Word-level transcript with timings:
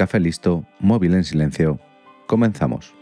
Café 0.00 0.18
listo, 0.18 0.64
móvil 0.78 1.12
en 1.12 1.24
silencio. 1.24 1.78
Comenzamos. 2.26 2.94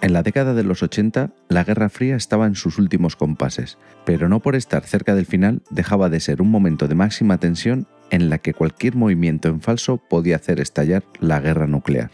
En 0.00 0.12
la 0.12 0.22
década 0.22 0.54
de 0.54 0.62
los 0.62 0.84
80, 0.84 1.32
la 1.48 1.64
Guerra 1.64 1.88
Fría 1.88 2.14
estaba 2.14 2.46
en 2.46 2.54
sus 2.54 2.78
últimos 2.78 3.16
compases, 3.16 3.78
pero 4.04 4.28
no 4.28 4.38
por 4.38 4.54
estar 4.54 4.84
cerca 4.84 5.16
del 5.16 5.26
final 5.26 5.60
dejaba 5.70 6.08
de 6.08 6.20
ser 6.20 6.40
un 6.40 6.52
momento 6.52 6.86
de 6.86 6.94
máxima 6.94 7.38
tensión 7.38 7.88
en 8.10 8.30
la 8.30 8.38
que 8.38 8.54
cualquier 8.54 8.94
movimiento 8.94 9.48
en 9.48 9.60
falso 9.60 9.96
podía 9.96 10.36
hacer 10.36 10.60
estallar 10.60 11.02
la 11.18 11.40
guerra 11.40 11.66
nuclear. 11.66 12.12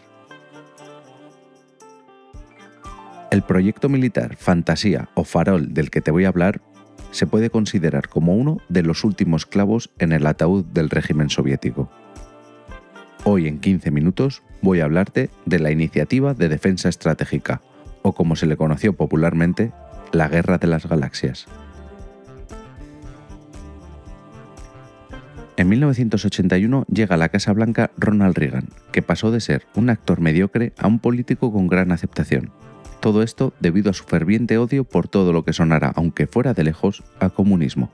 El 3.29 3.43
proyecto 3.43 3.87
militar 3.87 4.35
Fantasía 4.35 5.09
o 5.13 5.23
Farol 5.23 5.75
del 5.75 5.91
que 5.91 6.01
te 6.01 6.09
voy 6.09 6.25
a 6.25 6.29
hablar 6.29 6.59
se 7.17 7.25
puede 7.25 7.49
considerar 7.49 8.09
como 8.09 8.35
uno 8.35 8.61
de 8.69 8.83
los 8.83 9.03
últimos 9.03 9.47
clavos 9.47 9.89
en 9.97 10.11
el 10.11 10.27
ataúd 10.27 10.63
del 10.65 10.91
régimen 10.91 11.31
soviético. 11.31 11.89
Hoy 13.23 13.47
en 13.47 13.59
15 13.59 13.89
minutos 13.89 14.43
voy 14.61 14.81
a 14.81 14.85
hablarte 14.85 15.31
de 15.47 15.57
la 15.57 15.71
Iniciativa 15.71 16.35
de 16.35 16.47
Defensa 16.47 16.89
Estratégica, 16.89 17.61
o 18.03 18.13
como 18.13 18.35
se 18.35 18.45
le 18.45 18.55
conoció 18.55 18.93
popularmente, 18.93 19.71
la 20.11 20.27
Guerra 20.27 20.59
de 20.59 20.67
las 20.67 20.87
Galaxias. 20.87 21.47
En 25.57 25.69
1981 25.69 26.85
llega 26.85 27.15
a 27.15 27.17
la 27.17 27.29
Casa 27.29 27.51
Blanca 27.51 27.89
Ronald 27.97 28.37
Reagan, 28.37 28.69
que 28.91 29.01
pasó 29.01 29.31
de 29.31 29.39
ser 29.39 29.65
un 29.73 29.89
actor 29.89 30.21
mediocre 30.21 30.71
a 30.77 30.85
un 30.85 30.99
político 30.99 31.51
con 31.51 31.65
gran 31.67 31.91
aceptación, 31.91 32.51
todo 32.99 33.23
esto 33.23 33.53
debido 33.59 33.89
a 33.89 33.93
su 33.93 34.03
ferviente 34.03 34.57
odio 34.57 34.83
por 34.83 35.07
todo 35.07 35.33
lo 35.33 35.43
que 35.43 35.53
sonara, 35.53 35.91
aunque 35.95 36.27
fuera 36.27 36.53
de 36.53 36.63
lejos, 36.63 37.03
a 37.19 37.29
comunismo. 37.29 37.91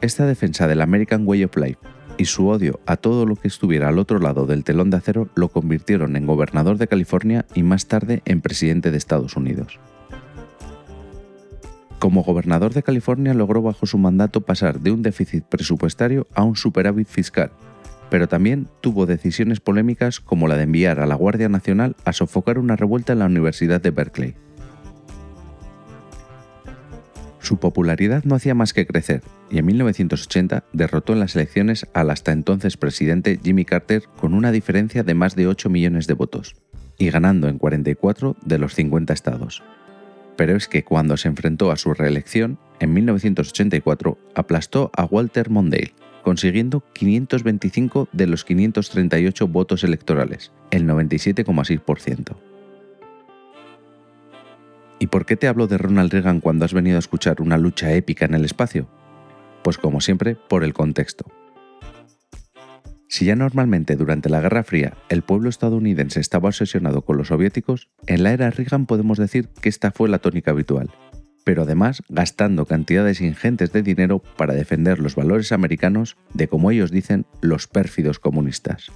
Esta 0.00 0.26
defensa 0.26 0.66
del 0.66 0.82
American 0.82 1.26
Way 1.26 1.44
of 1.44 1.56
Life 1.56 1.78
y 2.18 2.26
su 2.26 2.48
odio 2.48 2.80
a 2.86 2.96
todo 2.96 3.26
lo 3.26 3.36
que 3.36 3.48
estuviera 3.48 3.88
al 3.88 3.98
otro 3.98 4.18
lado 4.18 4.46
del 4.46 4.64
telón 4.64 4.90
de 4.90 4.98
acero 4.98 5.28
lo 5.34 5.48
convirtieron 5.48 6.16
en 6.16 6.26
gobernador 6.26 6.78
de 6.78 6.88
California 6.88 7.46
y 7.54 7.62
más 7.62 7.86
tarde 7.86 8.22
en 8.24 8.40
presidente 8.40 8.90
de 8.90 8.98
Estados 8.98 9.36
Unidos. 9.36 9.78
Como 11.98 12.22
gobernador 12.22 12.74
de 12.74 12.82
California 12.82 13.32
logró 13.32 13.62
bajo 13.62 13.86
su 13.86 13.96
mandato 13.96 14.42
pasar 14.42 14.80
de 14.80 14.90
un 14.90 15.02
déficit 15.02 15.44
presupuestario 15.44 16.26
a 16.34 16.42
un 16.42 16.54
superávit 16.56 17.08
fiscal, 17.08 17.50
pero 18.14 18.28
también 18.28 18.68
tuvo 18.80 19.06
decisiones 19.06 19.58
polémicas 19.58 20.20
como 20.20 20.46
la 20.46 20.56
de 20.56 20.62
enviar 20.62 21.00
a 21.00 21.06
la 21.06 21.16
Guardia 21.16 21.48
Nacional 21.48 21.96
a 22.04 22.12
sofocar 22.12 22.60
una 22.60 22.76
revuelta 22.76 23.12
en 23.12 23.18
la 23.18 23.26
Universidad 23.26 23.80
de 23.80 23.90
Berkeley. 23.90 24.36
Su 27.40 27.56
popularidad 27.56 28.22
no 28.22 28.36
hacía 28.36 28.54
más 28.54 28.72
que 28.72 28.86
crecer 28.86 29.22
y 29.50 29.58
en 29.58 29.66
1980 29.66 30.62
derrotó 30.72 31.14
en 31.14 31.18
las 31.18 31.34
elecciones 31.34 31.88
al 31.92 32.08
hasta 32.08 32.30
entonces 32.30 32.76
presidente 32.76 33.40
Jimmy 33.42 33.64
Carter 33.64 34.04
con 34.16 34.32
una 34.32 34.52
diferencia 34.52 35.02
de 35.02 35.14
más 35.14 35.34
de 35.34 35.48
8 35.48 35.68
millones 35.68 36.06
de 36.06 36.14
votos, 36.14 36.54
y 36.96 37.10
ganando 37.10 37.48
en 37.48 37.58
44 37.58 38.36
de 38.46 38.58
los 38.58 38.76
50 38.76 39.12
estados. 39.12 39.64
Pero 40.36 40.54
es 40.54 40.68
que 40.68 40.84
cuando 40.84 41.16
se 41.16 41.26
enfrentó 41.26 41.72
a 41.72 41.76
su 41.76 41.92
reelección, 41.94 42.60
en 42.78 42.94
1984 42.94 44.18
aplastó 44.36 44.92
a 44.96 45.04
Walter 45.04 45.50
Mondale, 45.50 45.94
consiguiendo 46.24 46.82
525 46.94 48.08
de 48.10 48.26
los 48.26 48.44
538 48.44 49.46
votos 49.46 49.84
electorales, 49.84 50.50
el 50.70 50.86
97,6%. 50.86 52.34
¿Y 54.98 55.06
por 55.08 55.26
qué 55.26 55.36
te 55.36 55.48
hablo 55.48 55.66
de 55.66 55.76
Ronald 55.76 56.10
Reagan 56.10 56.40
cuando 56.40 56.64
has 56.64 56.72
venido 56.72 56.96
a 56.96 57.00
escuchar 57.00 57.42
una 57.42 57.58
lucha 57.58 57.92
épica 57.92 58.24
en 58.24 58.34
el 58.34 58.44
espacio? 58.44 58.88
Pues 59.62 59.76
como 59.76 60.00
siempre, 60.00 60.34
por 60.34 60.64
el 60.64 60.72
contexto. 60.72 61.26
Si 63.06 63.26
ya 63.26 63.36
normalmente 63.36 63.94
durante 63.94 64.30
la 64.30 64.40
Guerra 64.40 64.64
Fría 64.64 64.94
el 65.08 65.22
pueblo 65.22 65.50
estadounidense 65.50 66.20
estaba 66.20 66.48
obsesionado 66.48 67.02
con 67.02 67.18
los 67.18 67.28
soviéticos, 67.28 67.88
en 68.06 68.22
la 68.22 68.32
era 68.32 68.50
Reagan 68.50 68.86
podemos 68.86 69.18
decir 69.18 69.48
que 69.60 69.68
esta 69.68 69.92
fue 69.92 70.08
la 70.08 70.18
tónica 70.18 70.52
habitual, 70.52 70.90
pero 71.44 71.62
además 71.62 72.02
gastando 72.08 72.66
cantidades 72.66 73.20
ingentes 73.20 73.72
de 73.72 73.82
dinero 73.82 74.22
para 74.36 74.54
defender 74.54 74.98
los 74.98 75.14
valores 75.14 75.52
americanos 75.52 76.16
de, 76.32 76.48
como 76.48 76.70
ellos 76.70 76.90
dicen, 76.90 77.26
los 77.40 77.68
pérfidos 77.68 78.18
comunistas. 78.18 78.90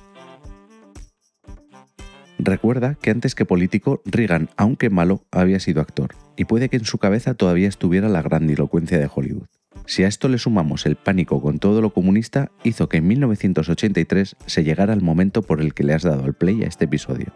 Recuerda 2.38 2.96
que 3.00 3.10
antes 3.10 3.34
que 3.34 3.44
político, 3.44 4.00
Reagan, 4.04 4.48
aunque 4.56 4.90
malo, 4.90 5.22
había 5.32 5.58
sido 5.58 5.80
actor, 5.80 6.14
y 6.36 6.44
puede 6.44 6.68
que 6.68 6.76
en 6.76 6.84
su 6.84 6.98
cabeza 6.98 7.34
todavía 7.34 7.68
estuviera 7.68 8.08
la 8.08 8.22
grandilocuencia 8.22 8.98
de 8.98 9.10
Hollywood. 9.12 9.48
Si 9.86 10.04
a 10.04 10.08
esto 10.08 10.28
le 10.28 10.38
sumamos 10.38 10.86
el 10.86 10.96
pánico 10.96 11.42
con 11.42 11.58
todo 11.58 11.80
lo 11.80 11.90
comunista, 11.90 12.50
hizo 12.62 12.88
que 12.88 12.98
en 12.98 13.08
1983 13.08 14.36
se 14.46 14.64
llegara 14.64 14.92
el 14.92 15.00
momento 15.00 15.42
por 15.42 15.60
el 15.60 15.74
que 15.74 15.82
le 15.82 15.94
has 15.94 16.02
dado 16.02 16.24
al 16.24 16.34
play 16.34 16.62
a 16.62 16.66
este 16.66 16.84
episodio. 16.84 17.32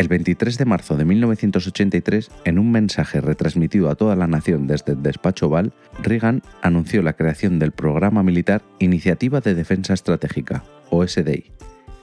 El 0.00 0.08
23 0.08 0.56
de 0.56 0.64
marzo 0.64 0.96
de 0.96 1.04
1983, 1.04 2.30
en 2.46 2.58
un 2.58 2.72
mensaje 2.72 3.20
retransmitido 3.20 3.90
a 3.90 3.96
toda 3.96 4.16
la 4.16 4.26
nación 4.26 4.66
desde 4.66 4.92
el 4.92 5.02
despacho 5.02 5.48
Oval, 5.48 5.74
Reagan 6.02 6.42
anunció 6.62 7.02
la 7.02 7.12
creación 7.12 7.58
del 7.58 7.72
programa 7.72 8.22
militar 8.22 8.62
Iniciativa 8.78 9.42
de 9.42 9.54
Defensa 9.54 9.92
Estratégica, 9.92 10.64
OSDI. 10.88 11.52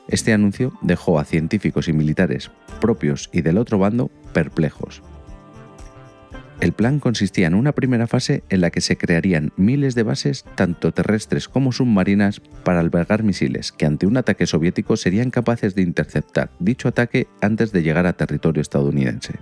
Este 0.09 0.31
anuncio 0.31 0.73
dejó 0.83 1.17
a 1.17 1.25
científicos 1.25 1.87
y 1.87 1.93
militares 1.93 2.51
propios 2.79 3.31
y 3.33 3.41
del 3.41 3.57
otro 3.57 3.79
bando 3.79 4.11
perplejos. 4.31 5.01
El 6.59 6.73
plan 6.73 6.99
consistía 6.99 7.45
en 7.45 7.53
una 7.53 7.71
primera 7.71 8.07
fase 8.07 8.43
en 8.49 8.61
la 8.61 8.71
que 8.71 8.81
se 8.81 8.97
crearían 8.97 9.53
miles 9.57 9.93
de 9.93 10.01
bases, 10.01 10.43
tanto 10.55 10.91
terrestres 10.91 11.47
como 11.47 11.71
submarinas, 11.71 12.41
para 12.63 12.79
albergar 12.79 13.21
misiles 13.21 13.71
que 13.71 13.85
ante 13.85 14.07
un 14.07 14.17
ataque 14.17 14.47
soviético 14.47 14.97
serían 14.97 15.29
capaces 15.29 15.75
de 15.75 15.83
interceptar 15.83 16.49
dicho 16.59 16.87
ataque 16.87 17.27
antes 17.41 17.71
de 17.71 17.83
llegar 17.83 18.07
a 18.07 18.13
territorio 18.13 18.61
estadounidense. 18.61 19.35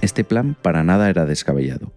Este 0.00 0.24
plan 0.24 0.56
para 0.62 0.82
nada 0.82 1.10
era 1.10 1.26
descabellado, 1.26 1.92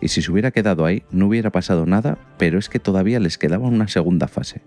y 0.00 0.08
si 0.08 0.22
se 0.22 0.32
hubiera 0.32 0.50
quedado 0.50 0.86
ahí 0.86 1.04
no 1.12 1.28
hubiera 1.28 1.50
pasado 1.50 1.86
nada, 1.86 2.18
pero 2.36 2.58
es 2.58 2.68
que 2.68 2.80
todavía 2.80 3.20
les 3.20 3.38
quedaba 3.38 3.68
una 3.68 3.86
segunda 3.86 4.26
fase, 4.26 4.62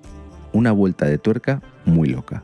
una 0.54 0.72
vuelta 0.72 1.06
de 1.06 1.18
tuerca 1.18 1.62
muy 1.86 2.08
loca. 2.08 2.44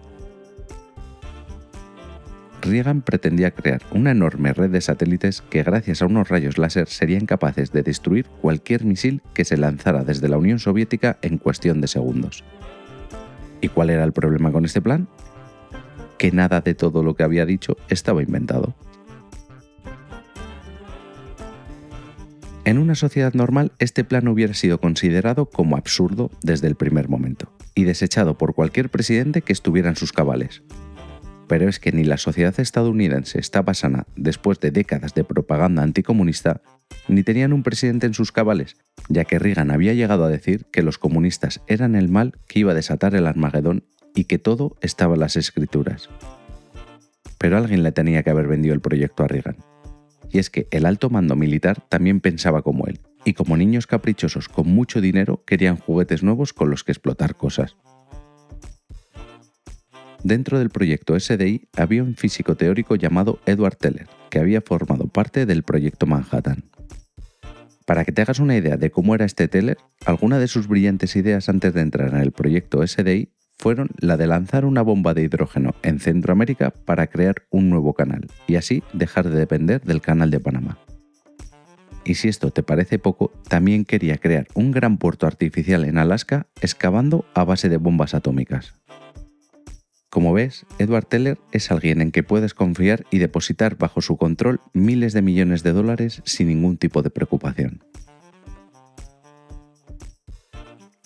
Reagan 2.61 3.01
pretendía 3.01 3.51
crear 3.51 3.81
una 3.91 4.11
enorme 4.11 4.53
red 4.53 4.69
de 4.69 4.81
satélites 4.81 5.41
que 5.41 5.63
gracias 5.63 6.01
a 6.01 6.05
unos 6.05 6.29
rayos 6.29 6.57
láser 6.57 6.87
serían 6.87 7.25
capaces 7.25 7.71
de 7.71 7.83
destruir 7.83 8.25
cualquier 8.41 8.83
misil 8.83 9.21
que 9.33 9.45
se 9.45 9.57
lanzara 9.57 10.03
desde 10.03 10.27
la 10.27 10.37
Unión 10.37 10.59
Soviética 10.59 11.17
en 11.21 11.37
cuestión 11.37 11.79
de 11.81 11.87
segundos. 11.87 12.43
¿Y 13.61 13.69
cuál 13.69 13.89
era 13.89 14.03
el 14.03 14.13
problema 14.13 14.51
con 14.51 14.65
este 14.65 14.81
plan? 14.81 15.07
Que 16.17 16.31
nada 16.31 16.61
de 16.61 16.75
todo 16.75 17.03
lo 17.03 17.15
que 17.15 17.23
había 17.23 17.45
dicho 17.45 17.77
estaba 17.89 18.21
inventado. 18.21 18.75
En 22.65 22.77
una 22.77 22.93
sociedad 22.93 23.33
normal, 23.33 23.71
este 23.79 24.03
plan 24.03 24.27
hubiera 24.27 24.53
sido 24.53 24.79
considerado 24.79 25.47
como 25.47 25.75
absurdo 25.75 26.29
desde 26.43 26.67
el 26.67 26.75
primer 26.75 27.09
momento 27.09 27.51
y 27.73 27.85
desechado 27.85 28.37
por 28.37 28.53
cualquier 28.53 28.89
presidente 28.89 29.41
que 29.41 29.53
estuviera 29.53 29.89
en 29.89 29.95
sus 29.95 30.11
cabales, 30.11 30.61
pero 31.49 31.67
es 31.67 31.79
que 31.79 31.91
ni 31.91 32.03
la 32.03 32.17
sociedad 32.17 32.57
estadounidense 32.59 33.39
estaba 33.39 33.73
sana 33.73 34.05
después 34.15 34.59
de 34.59 34.69
décadas 34.69 35.15
de 35.15 35.23
propaganda 35.23 35.81
anticomunista, 35.81 36.61
ni 37.07 37.23
tenían 37.23 37.53
un 37.53 37.63
presidente 37.63 38.05
en 38.05 38.13
sus 38.13 38.31
cabales, 38.31 38.77
ya 39.09 39.25
que 39.25 39.39
Reagan 39.39 39.71
había 39.71 39.95
llegado 39.95 40.23
a 40.23 40.29
decir 40.29 40.67
que 40.71 40.83
los 40.83 40.99
comunistas 40.99 41.61
eran 41.65 41.95
el 41.95 42.07
mal 42.07 42.37
que 42.47 42.59
iba 42.59 42.71
a 42.71 42.75
desatar 42.75 43.15
el 43.15 43.25
Armagedón 43.25 43.83
y 44.13 44.25
que 44.25 44.37
todo 44.37 44.77
estaba 44.81 45.15
en 45.15 45.21
las 45.21 45.37
escrituras. 45.37 46.07
Pero 47.39 47.57
alguien 47.57 47.81
le 47.81 47.91
tenía 47.91 48.21
que 48.21 48.29
haber 48.29 48.47
vendido 48.47 48.75
el 48.75 48.81
proyecto 48.81 49.23
a 49.23 49.27
Reagan. 49.27 49.57
Y 50.29 50.37
es 50.37 50.51
que 50.51 50.67
el 50.69 50.85
alto 50.85 51.09
mando 51.09 51.35
militar 51.35 51.81
también 51.89 52.19
pensaba 52.19 52.61
como 52.61 52.85
él, 52.85 52.99
y 53.25 53.33
como 53.33 53.57
niños 53.57 53.87
caprichosos 53.87 54.49
con 54.49 54.67
mucho 54.67 55.01
dinero 55.01 55.43
querían 55.47 55.77
juguetes 55.77 56.21
nuevos 56.21 56.53
con 56.53 56.69
los 56.69 56.83
que 56.83 56.91
explotar 56.91 57.35
cosas. 57.35 57.75
Dentro 60.23 60.59
del 60.59 60.69
proyecto 60.69 61.17
SDI 61.17 61.69
había 61.77 62.03
un 62.03 62.15
físico 62.15 62.55
teórico 62.55 62.95
llamado 62.95 63.39
Edward 63.45 63.77
Teller, 63.77 64.07
que 64.29 64.39
había 64.39 64.61
formado 64.61 65.07
parte 65.07 65.45
del 65.45 65.63
proyecto 65.63 66.05
Manhattan. 66.05 66.65
Para 67.85 68.05
que 68.05 68.11
te 68.11 68.21
hagas 68.21 68.39
una 68.39 68.55
idea 68.55 68.77
de 68.77 68.91
cómo 68.91 69.15
era 69.15 69.25
este 69.25 69.47
Teller, 69.47 69.77
alguna 70.05 70.37
de 70.37 70.47
sus 70.47 70.67
brillantes 70.67 71.15
ideas 71.15 71.49
antes 71.49 71.73
de 71.73 71.81
entrar 71.81 72.09
en 72.09 72.21
el 72.21 72.31
proyecto 72.31 72.85
SDI 72.85 73.29
fueron 73.57 73.89
la 73.99 74.15
de 74.15 74.27
lanzar 74.27 74.65
una 74.65 74.81
bomba 74.81 75.13
de 75.13 75.23
hidrógeno 75.23 75.75
en 75.83 75.99
Centroamérica 75.99 76.71
para 76.71 77.07
crear 77.07 77.43
un 77.49 77.69
nuevo 77.69 77.93
canal 77.93 78.27
y 78.47 78.55
así 78.55 78.83
dejar 78.93 79.29
de 79.29 79.37
depender 79.37 79.81
del 79.81 80.01
canal 80.01 80.31
de 80.31 80.39
Panamá. 80.39 80.79
Y 82.05 82.15
si 82.15 82.27
esto 82.27 82.51
te 82.51 82.63
parece 82.63 82.99
poco, 82.99 83.31
también 83.47 83.85
quería 83.85 84.17
crear 84.17 84.47
un 84.53 84.71
gran 84.71 84.97
puerto 84.97 85.27
artificial 85.27 85.83
en 85.85 85.97
Alaska 85.97 86.47
excavando 86.61 87.25
a 87.33 87.43
base 87.43 87.69
de 87.69 87.77
bombas 87.77 88.13
atómicas. 88.13 88.78
Como 90.09 90.33
ves, 90.33 90.65
Edward 90.79 91.05
Teller 91.05 91.37
es 91.51 91.69
alguien 91.69 92.01
en 92.01 92.11
que 92.11 92.23
puedes 92.23 92.55
confiar 92.55 93.05
y 93.11 93.19
depositar 93.19 93.77
bajo 93.77 94.01
su 94.01 94.17
control 94.17 94.59
miles 94.73 95.13
de 95.13 95.21
millones 95.21 95.61
de 95.61 95.71
dólares 95.71 96.23
sin 96.25 96.47
ningún 96.47 96.77
tipo 96.77 97.03
de 97.03 97.11
preocupación. 97.11 97.83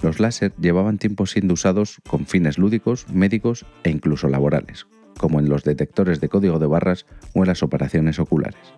Los 0.01 0.19
láser 0.21 0.53
llevaban 0.57 0.99
tiempo 0.99 1.25
siendo 1.25 1.53
usados 1.53 1.97
con 2.07 2.25
fines 2.25 2.57
lúdicos, 2.57 3.07
médicos 3.09 3.65
e 3.83 3.89
incluso 3.89 4.29
laborales, 4.29 4.87
como 5.17 5.39
en 5.39 5.49
los 5.49 5.63
detectores 5.63 6.21
de 6.21 6.29
código 6.29 6.59
de 6.59 6.67
barras 6.67 7.05
o 7.33 7.41
en 7.41 7.47
las 7.47 7.61
operaciones 7.61 8.19
oculares. 8.19 8.73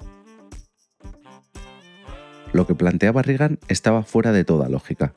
Lo 2.52 2.66
que 2.66 2.76
planteaba 2.76 3.22
Reagan 3.22 3.60
estaba 3.68 4.04
fuera 4.04 4.32
de 4.32 4.44
toda 4.44 4.70
lógica, 4.70 5.14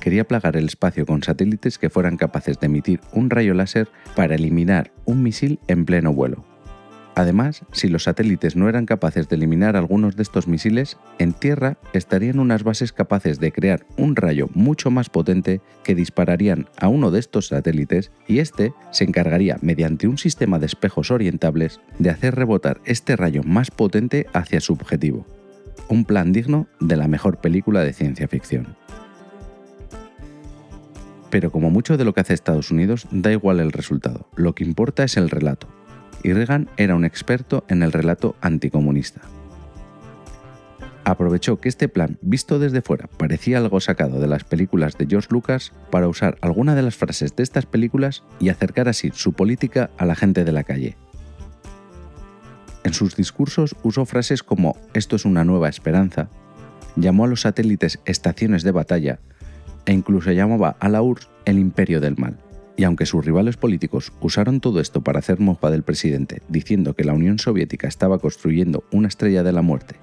quería 0.00 0.26
plagar 0.26 0.56
el 0.56 0.66
espacio 0.66 1.06
con 1.06 1.22
satélites 1.22 1.78
que 1.78 1.90
fueran 1.90 2.16
capaces 2.16 2.58
de 2.60 2.66
emitir 2.66 3.00
un 3.12 3.30
rayo 3.30 3.54
láser 3.54 3.88
para 4.14 4.34
eliminar 4.34 4.92
un 5.04 5.22
misil 5.22 5.58
en 5.68 5.84
pleno 5.84 6.12
vuelo. 6.12 6.44
Además, 7.18 7.64
si 7.72 7.88
los 7.88 8.04
satélites 8.04 8.54
no 8.54 8.68
eran 8.68 8.86
capaces 8.86 9.28
de 9.28 9.34
eliminar 9.34 9.74
algunos 9.74 10.14
de 10.14 10.22
estos 10.22 10.46
misiles, 10.46 10.98
en 11.18 11.32
tierra 11.32 11.76
estarían 11.92 12.38
unas 12.38 12.62
bases 12.62 12.92
capaces 12.92 13.40
de 13.40 13.50
crear 13.50 13.84
un 13.96 14.14
rayo 14.14 14.48
mucho 14.54 14.92
más 14.92 15.10
potente 15.10 15.60
que 15.82 15.96
dispararían 15.96 16.68
a 16.78 16.86
uno 16.86 17.10
de 17.10 17.18
estos 17.18 17.48
satélites 17.48 18.12
y 18.28 18.38
este 18.38 18.72
se 18.92 19.02
encargaría, 19.02 19.58
mediante 19.62 20.06
un 20.06 20.16
sistema 20.16 20.60
de 20.60 20.66
espejos 20.66 21.10
orientables, 21.10 21.80
de 21.98 22.10
hacer 22.10 22.36
rebotar 22.36 22.80
este 22.84 23.16
rayo 23.16 23.42
más 23.42 23.72
potente 23.72 24.28
hacia 24.32 24.60
su 24.60 24.74
objetivo. 24.74 25.26
Un 25.88 26.04
plan 26.04 26.30
digno 26.30 26.68
de 26.78 26.96
la 26.96 27.08
mejor 27.08 27.40
película 27.40 27.82
de 27.82 27.94
ciencia 27.94 28.28
ficción. 28.28 28.76
Pero 31.30 31.52
como 31.52 31.70
mucho 31.70 31.96
de 31.96 32.04
lo 32.04 32.14
que 32.14 32.20
hace 32.20 32.34
Estados 32.34 32.70
Unidos, 32.70 33.06
da 33.10 33.32
igual 33.32 33.60
el 33.60 33.72
resultado, 33.72 34.28
lo 34.36 34.54
que 34.54 34.64
importa 34.64 35.04
es 35.04 35.16
el 35.16 35.30
relato. 35.30 35.68
Y 36.22 36.32
Reagan 36.32 36.68
era 36.76 36.94
un 36.94 37.04
experto 37.04 37.64
en 37.68 37.82
el 37.82 37.92
relato 37.92 38.34
anticomunista. 38.40 39.20
Aprovechó 41.04 41.58
que 41.58 41.70
este 41.70 41.88
plan, 41.88 42.18
visto 42.20 42.58
desde 42.58 42.82
fuera, 42.82 43.06
parecía 43.06 43.58
algo 43.58 43.80
sacado 43.80 44.20
de 44.20 44.26
las 44.26 44.44
películas 44.44 44.98
de 44.98 45.06
George 45.06 45.28
Lucas 45.30 45.72
para 45.90 46.08
usar 46.08 46.36
alguna 46.42 46.74
de 46.74 46.82
las 46.82 46.96
frases 46.96 47.34
de 47.34 47.42
estas 47.42 47.64
películas 47.64 48.24
y 48.40 48.50
acercar 48.50 48.88
así 48.88 49.10
su 49.14 49.32
política 49.32 49.90
a 49.96 50.04
la 50.04 50.14
gente 50.14 50.44
de 50.44 50.52
la 50.52 50.64
calle. 50.64 50.96
En 52.84 52.92
sus 52.92 53.16
discursos 53.16 53.74
usó 53.82 54.04
frases 54.04 54.42
como 54.42 54.76
esto 54.92 55.16
es 55.16 55.24
una 55.24 55.44
nueva 55.44 55.68
esperanza, 55.68 56.28
llamó 56.96 57.24
a 57.24 57.28
los 57.28 57.42
satélites 57.42 58.00
estaciones 58.04 58.62
de 58.62 58.72
batalla 58.72 59.20
e 59.88 59.92
incluso 59.94 60.30
llamaba 60.32 60.76
a 60.80 60.88
la 60.90 61.00
URSS 61.00 61.30
el 61.46 61.58
imperio 61.58 62.00
del 62.00 62.18
mal. 62.18 62.36
Y 62.76 62.84
aunque 62.84 63.06
sus 63.06 63.24
rivales 63.24 63.56
políticos 63.56 64.12
usaron 64.20 64.60
todo 64.60 64.80
esto 64.80 65.00
para 65.00 65.18
hacer 65.18 65.40
mofa 65.40 65.70
del 65.70 65.82
presidente, 65.82 66.42
diciendo 66.46 66.94
que 66.94 67.04
la 67.04 67.14
Unión 67.14 67.38
Soviética 67.38 67.88
estaba 67.88 68.18
construyendo 68.18 68.84
una 68.92 69.08
estrella 69.08 69.42
de 69.42 69.52
la 69.52 69.62
muerte 69.62 69.96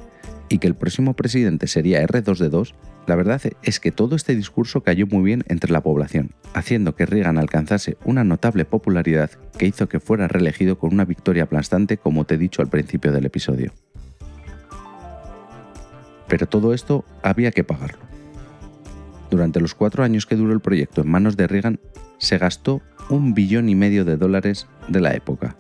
y 0.50 0.58
que 0.58 0.68
el 0.68 0.76
próximo 0.76 1.14
presidente 1.14 1.68
sería 1.68 2.04
R2D2, 2.04 2.74
la 3.06 3.16
verdad 3.16 3.42
es 3.62 3.80
que 3.80 3.92
todo 3.92 4.16
este 4.16 4.36
discurso 4.36 4.82
cayó 4.82 5.06
muy 5.06 5.24
bien 5.24 5.44
entre 5.50 5.72
la 5.72 5.84
población, 5.84 6.32
haciendo 6.56 6.96
que 6.96 7.06
Reagan 7.06 7.38
alcanzase 7.38 7.98
una 8.06 8.24
notable 8.24 8.66
popularidad 8.66 9.30
que 9.58 9.68
hizo 9.68 9.88
que 9.88 10.00
fuera 10.00 10.28
reelegido 10.28 10.80
con 10.80 10.94
una 10.94 11.06
victoria 11.06 11.44
aplastante 11.44 11.98
como 11.98 12.26
te 12.26 12.36
he 12.36 12.40
dicho 12.40 12.64
al 12.64 12.70
principio 12.70 13.12
del 13.12 13.26
episodio. 13.26 13.72
Pero 16.28 16.48
todo 16.48 16.74
esto 16.74 17.06
había 17.22 17.52
que 17.52 17.64
pagarlo. 17.64 18.15
Durante 19.36 19.60
los 19.60 19.76
cuatro 19.76 20.02
años 20.06 20.26
que 20.26 20.38
duró 20.38 20.54
el 20.54 20.62
proyecto 20.62 21.02
en 21.02 21.10
manos 21.10 21.36
de 21.36 21.46
Reagan, 21.46 21.82
se 22.20 22.38
gastó 22.38 22.82
un 23.10 23.34
billón 23.34 23.68
y 23.68 23.76
medio 23.76 24.06
de 24.06 24.16
dólares 24.16 24.66
de 24.88 25.02
la 25.02 25.14
época. 25.14 25.58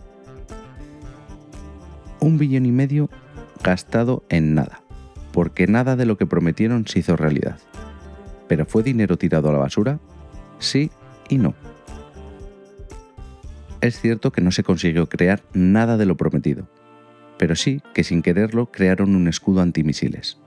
Un 2.21 2.37
billón 2.37 2.65
y 2.65 2.71
medio 2.71 3.09
gastado 3.61 4.23
en 4.29 4.55
nada, 4.55 4.81
porque 5.33 5.67
nada 5.67 5.97
de 5.97 6.05
lo 6.05 6.17
que 6.17 6.25
prometieron 6.25 6.87
se 6.87 6.99
hizo 6.99 7.17
realidad. 7.17 7.59
¿Pero 8.47 8.65
fue 8.65 8.81
dinero 8.81 9.17
tirado 9.17 9.49
a 9.49 9.51
la 9.51 9.59
basura? 9.59 9.99
Sí 10.59 10.89
y 11.27 11.37
no. 11.37 11.53
Es 13.81 13.99
cierto 13.99 14.31
que 14.31 14.39
no 14.39 14.51
se 14.51 14.63
consiguió 14.63 15.09
crear 15.09 15.43
nada 15.51 15.97
de 15.97 16.05
lo 16.05 16.15
prometido, 16.15 16.69
pero 17.37 17.57
sí 17.57 17.81
que 17.93 18.05
sin 18.05 18.21
quererlo 18.21 18.67
crearon 18.67 19.17
un 19.17 19.27
escudo 19.27 19.59
antimisiles. 19.59 20.37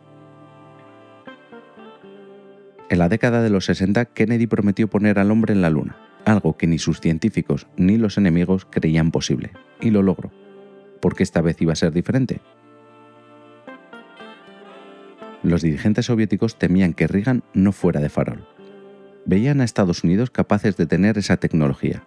En 2.91 2.99
la 2.99 3.11
década 3.11 3.43
de 3.43 3.51
los 3.51 3.67
60, 3.67 4.07
Kennedy 4.07 4.47
prometió 4.47 4.89
poner 4.89 5.19
al 5.19 5.31
hombre 5.31 5.53
en 5.53 5.61
la 5.61 5.69
Luna, 5.69 5.97
algo 6.25 6.57
que 6.57 6.67
ni 6.67 6.79
sus 6.79 7.01
científicos 7.01 7.67
ni 7.77 7.99
los 7.99 8.17
enemigos 8.17 8.67
creían 8.71 9.11
posible, 9.11 9.51
y 9.81 9.91
lo 9.91 10.03
logró. 10.03 10.33
¿Por 11.01 11.15
qué 11.15 11.23
esta 11.23 11.43
vez 11.43 11.61
iba 11.61 11.75
a 11.75 11.77
ser 11.77 11.93
diferente? 11.93 12.41
Los 15.43 15.63
dirigentes 15.63 16.07
soviéticos 16.07 16.59
temían 16.59 16.95
que 16.95 17.07
Reagan 17.07 17.45
no 17.53 17.73
fuera 17.73 18.01
de 18.01 18.09
farol. 18.09 18.47
Veían 19.27 19.61
a 19.61 19.65
Estados 19.65 20.03
Unidos 20.03 20.31
capaces 20.31 20.79
de 20.79 20.87
tener 20.87 21.19
esa 21.19 21.37
tecnología, 21.37 22.05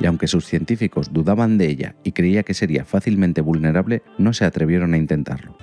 y 0.00 0.06
aunque 0.06 0.26
sus 0.26 0.46
científicos 0.46 1.12
dudaban 1.12 1.58
de 1.58 1.68
ella 1.68 1.94
y 2.02 2.10
creía 2.10 2.42
que 2.42 2.54
sería 2.54 2.84
fácilmente 2.84 3.40
vulnerable, 3.40 4.02
no 4.18 4.32
se 4.32 4.44
atrevieron 4.44 4.94
a 4.94 4.98
intentarlo 4.98 5.56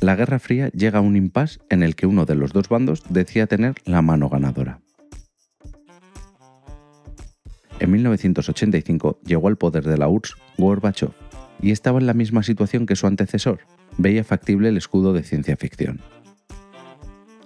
la 0.00 0.14
Guerra 0.14 0.38
Fría 0.38 0.68
llega 0.70 0.98
a 0.98 1.02
un 1.02 1.16
impasse 1.16 1.58
en 1.70 1.82
el 1.82 1.96
que 1.96 2.06
uno 2.06 2.24
de 2.24 2.34
los 2.34 2.52
dos 2.52 2.68
bandos 2.68 3.02
decía 3.08 3.46
tener 3.46 3.74
la 3.84 4.02
mano 4.02 4.28
ganadora. 4.28 4.80
En 7.80 7.90
1985 7.92 9.20
llegó 9.24 9.48
al 9.48 9.56
poder 9.56 9.84
de 9.84 9.98
la 9.98 10.08
URSS 10.08 10.36
Gorbachev 10.56 11.10
y 11.60 11.70
estaba 11.70 11.98
en 11.98 12.06
la 12.06 12.14
misma 12.14 12.42
situación 12.42 12.86
que 12.86 12.96
su 12.96 13.06
antecesor, 13.06 13.60
veía 13.96 14.24
factible 14.24 14.68
el 14.68 14.76
escudo 14.76 15.12
de 15.12 15.22
ciencia 15.22 15.56
ficción. 15.56 16.00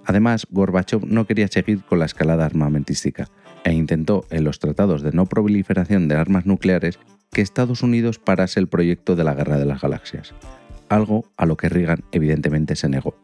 Además, 0.05 0.45
Gorbachev 0.49 1.05
no 1.05 1.25
quería 1.25 1.47
seguir 1.47 1.83
con 1.83 1.99
la 1.99 2.05
escalada 2.05 2.45
armamentística 2.45 3.29
e 3.63 3.73
intentó 3.73 4.25
en 4.29 4.43
los 4.43 4.59
tratados 4.59 5.01
de 5.01 5.11
no 5.11 5.25
proliferación 5.25 6.07
de 6.07 6.15
armas 6.15 6.45
nucleares 6.45 6.99
que 7.31 7.41
Estados 7.41 7.81
Unidos 7.81 8.19
parase 8.19 8.59
el 8.59 8.67
proyecto 8.67 9.15
de 9.15 9.23
la 9.23 9.33
Guerra 9.33 9.57
de 9.57 9.65
las 9.65 9.81
Galaxias, 9.81 10.33
algo 10.95 11.25
a 11.37 11.45
lo 11.45 11.57
que 11.57 11.69
Reagan 11.69 12.03
evidentemente 12.11 12.75
se 12.75 12.89
negó. 12.89 13.15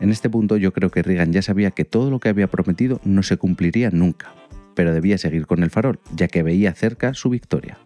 En 0.00 0.10
este 0.10 0.30
punto 0.30 0.56
yo 0.56 0.72
creo 0.72 0.90
que 0.90 1.02
Reagan 1.02 1.32
ya 1.32 1.42
sabía 1.42 1.72
que 1.72 1.84
todo 1.84 2.10
lo 2.10 2.20
que 2.20 2.28
había 2.28 2.46
prometido 2.46 3.00
no 3.04 3.22
se 3.22 3.36
cumpliría 3.36 3.90
nunca, 3.90 4.32
pero 4.74 4.92
debía 4.92 5.18
seguir 5.18 5.46
con 5.46 5.62
el 5.62 5.70
farol, 5.70 5.98
ya 6.14 6.28
que 6.28 6.42
veía 6.42 6.72
cerca 6.72 7.14
su 7.14 7.30
victoria. 7.30 7.78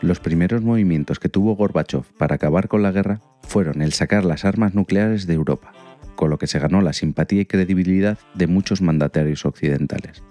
Los 0.00 0.20
primeros 0.20 0.62
movimientos 0.62 1.18
que 1.18 1.28
tuvo 1.28 1.56
Gorbachev 1.56 2.04
para 2.18 2.36
acabar 2.36 2.68
con 2.68 2.82
la 2.82 2.92
guerra 2.92 3.20
fueron 3.42 3.82
el 3.82 3.92
sacar 3.92 4.24
las 4.24 4.44
armas 4.44 4.74
nucleares 4.74 5.26
de 5.26 5.34
Europa, 5.34 5.72
con 6.14 6.30
lo 6.30 6.38
que 6.38 6.46
se 6.46 6.58
ganó 6.58 6.82
la 6.82 6.92
simpatía 6.92 7.40
y 7.40 7.46
credibilidad 7.46 8.18
de 8.34 8.46
muchos 8.46 8.82
mandatarios 8.82 9.44
occidentales. 9.44 10.22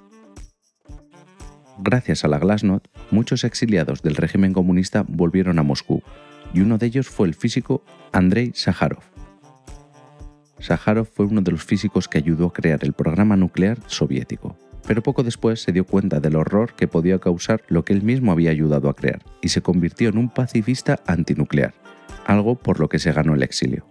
Gracias 1.79 2.23
a 2.23 2.27
la 2.27 2.39
Glasnost, 2.39 2.87
muchos 3.11 3.43
exiliados 3.43 4.01
del 4.01 4.15
régimen 4.15 4.51
comunista 4.51 5.05
volvieron 5.07 5.59
a 5.59 5.63
Moscú, 5.63 6.01
y 6.53 6.61
uno 6.61 6.77
de 6.77 6.87
ellos 6.87 7.07
fue 7.07 7.27
el 7.27 7.35
físico 7.35 7.83
Andrei 8.11 8.51
Sájarov. 8.55 9.03
Sájarov 10.59 11.05
fue 11.05 11.27
uno 11.27 11.41
de 11.41 11.51
los 11.51 11.63
físicos 11.63 12.07
que 12.07 12.17
ayudó 12.17 12.47
a 12.47 12.53
crear 12.53 12.79
el 12.83 12.93
programa 12.93 13.35
nuclear 13.35 13.77
soviético, 13.85 14.57
pero 14.87 15.03
poco 15.03 15.21
después 15.21 15.61
se 15.61 15.71
dio 15.71 15.85
cuenta 15.85 16.19
del 16.19 16.35
horror 16.35 16.73
que 16.73 16.87
podía 16.87 17.19
causar 17.19 17.61
lo 17.67 17.85
que 17.85 17.93
él 17.93 18.01
mismo 18.01 18.31
había 18.31 18.49
ayudado 18.49 18.89
a 18.89 18.95
crear, 18.95 19.21
y 19.41 19.49
se 19.49 19.61
convirtió 19.61 20.09
en 20.09 20.17
un 20.17 20.29
pacifista 20.29 20.99
antinuclear, 21.05 21.75
algo 22.25 22.55
por 22.55 22.79
lo 22.79 22.89
que 22.89 22.97
se 22.97 23.11
ganó 23.11 23.35
el 23.35 23.43
exilio. 23.43 23.85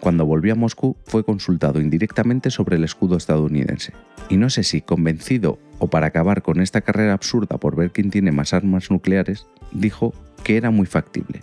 Cuando 0.00 0.26
volvió 0.26 0.52
a 0.52 0.56
Moscú 0.56 0.96
fue 1.06 1.24
consultado 1.24 1.80
indirectamente 1.80 2.50
sobre 2.50 2.76
el 2.76 2.84
escudo 2.84 3.16
estadounidense, 3.16 3.92
y 4.28 4.36
no 4.36 4.48
sé 4.48 4.62
si 4.62 4.80
convencido 4.80 5.58
o 5.78 5.88
para 5.88 6.06
acabar 6.06 6.42
con 6.42 6.60
esta 6.60 6.80
carrera 6.82 7.12
absurda 7.12 7.58
por 7.58 7.74
ver 7.74 7.90
quién 7.90 8.10
tiene 8.10 8.30
más 8.30 8.54
armas 8.54 8.90
nucleares, 8.90 9.46
dijo 9.72 10.14
que 10.44 10.56
era 10.56 10.70
muy 10.70 10.86
factible. 10.86 11.40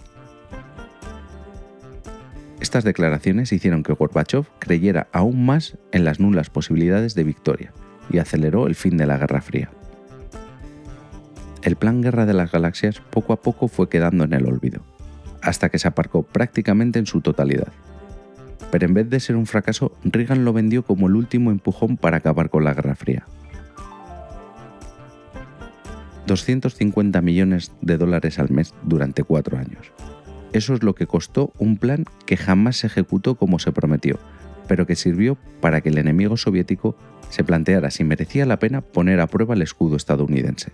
Estas 2.62 2.84
declaraciones 2.84 3.52
hicieron 3.52 3.84
que 3.84 3.94
Gorbachev 3.94 4.46
creyera 4.60 5.08
aún 5.12 5.46
más 5.46 5.78
en 5.92 6.06
las 6.06 6.20
nulas 6.20 6.50
posibilidades 6.50 7.14
de 7.14 7.24
victoria 7.24 7.74
y 8.10 8.20
aceleró 8.20 8.68
el 8.68 8.76
fin 8.76 8.98
de 8.98 9.06
la 9.06 9.18
Guerra 9.18 9.42
Fría. 9.42 9.70
El 11.62 11.76
plan 11.76 12.02
Guerra 12.02 12.26
de 12.26 12.34
las 12.34 12.52
Galaxias 12.52 13.02
poco 13.02 13.34
a 13.34 13.42
poco 13.42 13.68
fue 13.68 13.90
quedando 13.90 14.24
en 14.24 14.34
el 14.34 14.46
olvido, 14.46 14.82
hasta 15.42 15.70
que 15.70 15.80
se 15.80 15.88
aparcó 15.88 16.24
prácticamente 16.24 17.00
en 17.00 17.06
su 17.06 17.22
totalidad 17.22 17.74
pero 18.76 18.88
en 18.88 18.94
vez 18.94 19.10
de 19.10 19.22
ser 19.22 19.38
un 19.38 19.46
fracaso, 19.46 19.94
Reagan 20.04 20.44
lo 20.44 20.52
vendió 20.52 20.84
como 20.84 21.08
el 21.08 21.16
último 21.16 21.50
empujón 21.50 21.96
para 21.96 22.18
acabar 22.18 22.50
con 22.50 22.66
la 22.66 22.74
Guerra 22.74 22.96
Fría. 22.96 23.26
250 26.28 27.22
millones 27.22 27.72
de 27.80 27.98
dólares 27.98 28.38
al 28.38 28.50
mes 28.50 28.74
durante 28.84 29.24
cuatro 29.24 29.58
años. 29.58 29.94
Eso 30.52 30.74
es 30.74 30.84
lo 30.84 30.94
que 30.94 31.08
costó 31.08 31.54
un 31.58 31.78
plan 31.78 32.04
que 32.26 32.36
jamás 32.36 32.76
se 32.76 32.88
ejecutó 32.88 33.36
como 33.36 33.60
se 33.60 33.72
prometió, 33.72 34.20
pero 34.68 34.86
que 34.86 34.98
sirvió 34.98 35.38
para 35.62 35.80
que 35.80 35.88
el 35.88 35.98
enemigo 35.98 36.36
soviético 36.36 36.98
se 37.30 37.46
planteara 37.46 37.92
si 37.92 38.04
merecía 38.04 38.46
la 38.46 38.60
pena 38.60 38.82
poner 38.82 39.22
a 39.22 39.28
prueba 39.28 39.54
el 39.54 39.62
escudo 39.62 39.96
estadounidense. 39.96 40.74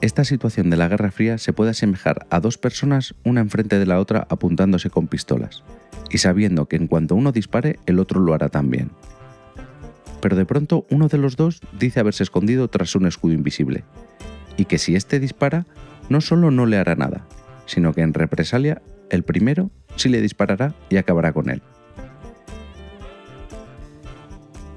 Esta 0.00 0.24
situación 0.24 0.70
de 0.70 0.78
la 0.78 0.88
Guerra 0.88 1.10
Fría 1.10 1.36
se 1.36 1.52
puede 1.52 1.72
asemejar 1.72 2.26
a 2.30 2.40
dos 2.40 2.56
personas 2.56 3.14
una 3.22 3.42
enfrente 3.42 3.78
de 3.78 3.84
la 3.84 4.00
otra 4.00 4.26
apuntándose 4.30 4.88
con 4.88 5.08
pistolas, 5.08 5.62
y 6.08 6.18
sabiendo 6.18 6.66
que 6.66 6.76
en 6.76 6.86
cuanto 6.86 7.14
uno 7.14 7.32
dispare, 7.32 7.78
el 7.84 7.98
otro 7.98 8.18
lo 8.18 8.32
hará 8.32 8.48
también. 8.48 8.92
Pero 10.22 10.36
de 10.36 10.46
pronto 10.46 10.86
uno 10.88 11.08
de 11.08 11.18
los 11.18 11.36
dos 11.36 11.60
dice 11.78 12.00
haberse 12.00 12.22
escondido 12.22 12.68
tras 12.68 12.94
un 12.94 13.06
escudo 13.06 13.34
invisible, 13.34 13.84
y 14.56 14.64
que 14.64 14.78
si 14.78 14.96
éste 14.96 15.20
dispara, 15.20 15.66
no 16.08 16.22
solo 16.22 16.50
no 16.50 16.64
le 16.64 16.78
hará 16.78 16.94
nada, 16.94 17.26
sino 17.66 17.92
que 17.92 18.00
en 18.00 18.14
represalia 18.14 18.80
el 19.10 19.22
primero 19.22 19.70
sí 19.96 20.08
le 20.08 20.22
disparará 20.22 20.74
y 20.88 20.96
acabará 20.96 21.34
con 21.34 21.50
él. 21.50 21.60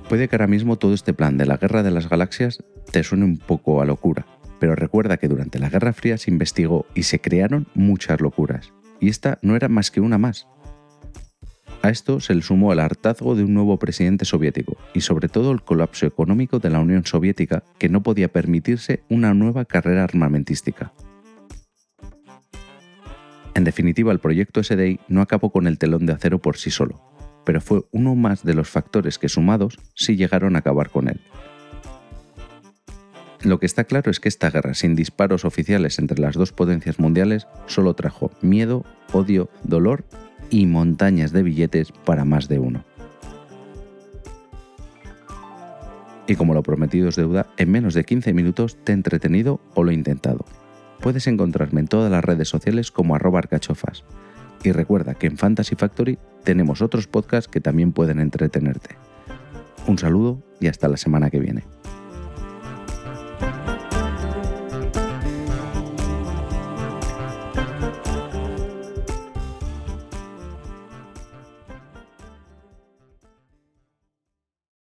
Puede 0.10 0.28
que 0.28 0.36
ahora 0.36 0.48
mismo 0.48 0.76
todo 0.76 0.94
este 0.94 1.14
plan 1.14 1.38
de 1.38 1.46
la 1.46 1.56
guerra 1.56 1.82
de 1.82 1.92
las 1.92 2.10
galaxias 2.10 2.62
te 2.92 3.04
suene 3.04 3.24
un 3.24 3.38
poco 3.38 3.82
a 3.82 3.86
locura, 3.86 4.26
pero 4.64 4.76
recuerda 4.76 5.18
que 5.18 5.28
durante 5.28 5.60
la 5.60 5.68
Guerra 5.68 5.92
Fría 5.92 6.18
se 6.18 6.32
investigó 6.32 6.86
y 6.96 7.04
se 7.04 7.20
crearon 7.20 7.68
muchas 7.74 8.22
locuras, 8.22 8.72
y 9.02 9.10
esta 9.10 9.38
no 9.42 9.58
era 9.58 9.68
más 9.68 9.92
que 9.92 10.00
una 10.00 10.18
más. 10.18 10.48
A 11.82 11.90
esto 11.90 12.22
se 12.22 12.34
le 12.34 12.42
sumó 12.44 12.72
el 12.72 12.80
hartazgo 12.80 13.36
de 13.36 13.44
un 13.44 13.54
nuevo 13.54 13.78
presidente 13.78 14.24
soviético 14.24 14.78
y 14.94 15.02
sobre 15.02 15.28
todo 15.28 15.52
el 15.52 15.64
colapso 15.64 16.06
económico 16.06 16.60
de 16.60 16.70
la 16.70 16.80
Unión 16.80 17.06
Soviética 17.06 17.66
que 17.78 17.90
no 17.90 18.04
podía 18.04 18.32
permitirse 18.32 19.04
una 19.10 19.34
nueva 19.34 19.66
carrera 19.66 20.06
armamentística. 20.06 20.94
En 23.56 23.66
definitiva, 23.66 24.14
el 24.14 24.20
proyecto 24.20 24.64
SDI 24.64 25.02
no 25.10 25.20
acabó 25.20 25.52
con 25.52 25.68
el 25.68 25.78
telón 25.78 26.06
de 26.06 26.14
acero 26.14 26.40
por 26.40 26.56
sí 26.56 26.72
solo, 26.72 27.02
pero 27.44 27.60
fue 27.60 27.82
uno 27.92 28.16
más 28.16 28.46
de 28.46 28.54
los 28.54 28.70
factores 28.70 29.20
que 29.20 29.28
sumados 29.28 29.78
sí 29.94 30.16
llegaron 30.16 30.56
a 30.56 30.60
acabar 30.60 30.90
con 30.90 31.10
él. 31.10 31.20
Lo 33.44 33.60
que 33.60 33.66
está 33.66 33.84
claro 33.84 34.10
es 34.10 34.22
que 34.22 34.30
esta 34.30 34.50
guerra 34.50 34.74
sin 34.74 34.96
disparos 34.96 35.44
oficiales 35.44 36.00
entre 36.00 36.20
las 36.20 36.36
dos 36.36 36.54
potencias 36.54 36.98
mundiales 36.98 37.48
solo 37.66 37.94
trajo 37.94 38.32
miedo, 38.42 38.86
odio, 39.12 39.50
dolor 39.64 40.06
y 40.50 40.66
montañas 40.66 41.34
de 41.34 41.44
billetes 41.44 41.92
para 41.92 42.24
más 42.24 42.48
de 42.48 42.60
uno. 42.60 42.86
Y 46.26 46.36
como 46.36 46.54
lo 46.54 46.64
prometido 46.64 47.10
es 47.10 47.18
deuda, 47.18 47.48
en 47.58 47.70
menos 47.70 47.94
de 47.94 48.06
15 48.06 48.34
minutos 48.34 48.78
te 48.82 48.94
he 48.94 48.96
entretenido 48.96 49.60
o 49.74 49.84
lo 49.84 49.92
he 49.92 49.94
intentado. 49.94 50.46
Puedes 51.02 51.28
encontrarme 51.28 51.82
en 51.82 51.88
todas 51.88 52.10
las 52.10 52.24
redes 52.24 52.48
sociales 52.48 52.92
como 52.92 53.14
arroba 53.14 53.40
arcachofas. 53.40 54.06
Y 54.64 54.72
recuerda 54.72 55.16
que 55.16 55.28
en 55.28 55.38
Fantasy 55.38 55.76
Factory 55.76 56.18
tenemos 56.46 56.82
otros 56.82 57.08
podcasts 57.08 57.52
que 57.52 57.60
también 57.60 57.92
pueden 57.92 58.20
entretenerte. 58.20 58.96
Un 59.86 59.98
saludo 59.98 60.42
y 60.62 60.68
hasta 60.68 60.88
la 60.88 60.96
semana 60.96 61.30
que 61.30 61.42
viene. 61.42 61.66